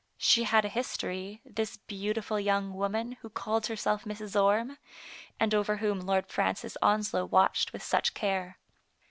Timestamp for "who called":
3.21-3.67